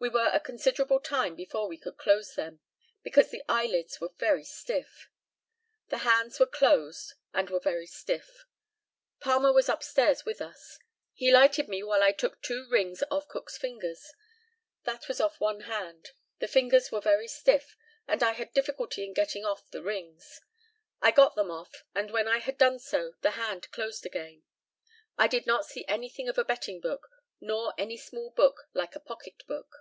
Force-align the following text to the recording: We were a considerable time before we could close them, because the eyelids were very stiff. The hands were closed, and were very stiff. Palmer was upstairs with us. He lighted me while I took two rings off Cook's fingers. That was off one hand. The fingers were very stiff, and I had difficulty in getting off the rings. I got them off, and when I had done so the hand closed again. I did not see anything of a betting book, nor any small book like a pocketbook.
We 0.00 0.10
were 0.10 0.28
a 0.34 0.40
considerable 0.40 1.00
time 1.00 1.34
before 1.34 1.66
we 1.66 1.78
could 1.78 1.96
close 1.96 2.34
them, 2.34 2.60
because 3.02 3.30
the 3.30 3.42
eyelids 3.48 4.02
were 4.02 4.12
very 4.18 4.44
stiff. 4.44 5.08
The 5.88 5.98
hands 5.98 6.38
were 6.38 6.44
closed, 6.44 7.14
and 7.32 7.48
were 7.48 7.58
very 7.60 7.86
stiff. 7.86 8.44
Palmer 9.20 9.50
was 9.50 9.70
upstairs 9.70 10.26
with 10.26 10.42
us. 10.42 10.78
He 11.14 11.32
lighted 11.32 11.68
me 11.70 11.82
while 11.82 12.02
I 12.02 12.12
took 12.12 12.42
two 12.42 12.68
rings 12.68 13.02
off 13.10 13.28
Cook's 13.28 13.56
fingers. 13.56 14.12
That 14.82 15.08
was 15.08 15.22
off 15.22 15.40
one 15.40 15.60
hand. 15.60 16.10
The 16.38 16.48
fingers 16.48 16.92
were 16.92 17.00
very 17.00 17.28
stiff, 17.28 17.74
and 18.06 18.22
I 18.22 18.32
had 18.32 18.52
difficulty 18.52 19.04
in 19.06 19.14
getting 19.14 19.46
off 19.46 19.70
the 19.70 19.82
rings. 19.82 20.42
I 21.00 21.12
got 21.12 21.34
them 21.34 21.50
off, 21.50 21.82
and 21.94 22.10
when 22.10 22.28
I 22.28 22.40
had 22.40 22.58
done 22.58 22.78
so 22.78 23.14
the 23.22 23.30
hand 23.40 23.70
closed 23.70 24.04
again. 24.04 24.42
I 25.16 25.28
did 25.28 25.46
not 25.46 25.64
see 25.64 25.86
anything 25.88 26.28
of 26.28 26.36
a 26.36 26.44
betting 26.44 26.78
book, 26.82 27.08
nor 27.40 27.72
any 27.78 27.96
small 27.96 28.28
book 28.28 28.68
like 28.74 28.94
a 28.94 29.00
pocketbook. 29.00 29.76